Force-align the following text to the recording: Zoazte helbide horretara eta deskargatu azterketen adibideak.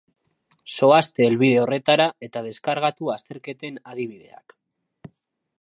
Zoazte 0.77 1.25
helbide 1.31 1.59
horretara 1.65 2.09
eta 2.29 2.43
deskargatu 2.47 3.13
azterketen 3.19 3.81
adibideak. 3.93 4.61